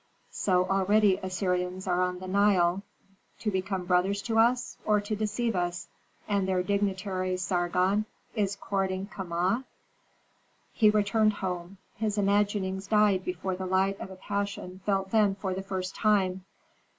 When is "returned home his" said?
10.89-12.17